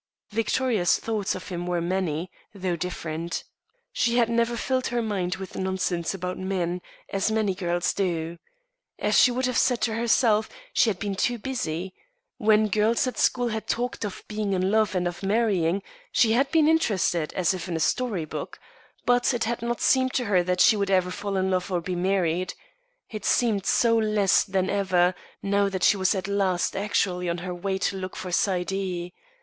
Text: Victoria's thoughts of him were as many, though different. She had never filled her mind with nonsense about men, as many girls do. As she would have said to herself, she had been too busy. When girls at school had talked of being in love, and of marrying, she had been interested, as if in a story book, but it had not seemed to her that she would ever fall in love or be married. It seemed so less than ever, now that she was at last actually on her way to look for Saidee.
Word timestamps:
Victoria's 0.31 0.97
thoughts 0.97 1.35
of 1.35 1.49
him 1.49 1.67
were 1.67 1.77
as 1.77 1.83
many, 1.83 2.31
though 2.55 2.75
different. 2.75 3.43
She 3.93 4.17
had 4.17 4.29
never 4.31 4.57
filled 4.57 4.87
her 4.87 4.99
mind 4.99 5.35
with 5.35 5.55
nonsense 5.55 6.15
about 6.15 6.39
men, 6.39 6.81
as 7.09 7.29
many 7.31 7.53
girls 7.53 7.93
do. 7.93 8.39
As 8.97 9.15
she 9.15 9.29
would 9.29 9.45
have 9.45 9.59
said 9.59 9.79
to 9.81 9.93
herself, 9.93 10.49
she 10.73 10.89
had 10.89 10.97
been 10.97 11.13
too 11.13 11.37
busy. 11.37 11.93
When 12.39 12.67
girls 12.67 13.05
at 13.05 13.19
school 13.19 13.49
had 13.49 13.67
talked 13.67 14.03
of 14.03 14.23
being 14.27 14.53
in 14.53 14.71
love, 14.71 14.95
and 14.95 15.07
of 15.07 15.21
marrying, 15.21 15.83
she 16.11 16.31
had 16.31 16.49
been 16.49 16.67
interested, 16.67 17.31
as 17.33 17.53
if 17.53 17.67
in 17.67 17.75
a 17.75 17.79
story 17.79 18.25
book, 18.25 18.59
but 19.05 19.31
it 19.35 19.43
had 19.43 19.61
not 19.61 19.81
seemed 19.81 20.13
to 20.13 20.25
her 20.25 20.41
that 20.41 20.61
she 20.61 20.75
would 20.75 20.89
ever 20.89 21.11
fall 21.11 21.37
in 21.37 21.51
love 21.51 21.71
or 21.71 21.79
be 21.79 21.93
married. 21.95 22.55
It 23.11 23.23
seemed 23.23 23.67
so 23.67 23.99
less 23.99 24.43
than 24.45 24.67
ever, 24.67 25.13
now 25.43 25.69
that 25.69 25.83
she 25.83 25.95
was 25.95 26.15
at 26.15 26.27
last 26.27 26.75
actually 26.75 27.29
on 27.29 27.37
her 27.45 27.53
way 27.53 27.77
to 27.77 27.97
look 27.97 28.15
for 28.15 28.31
Saidee. 28.31 29.13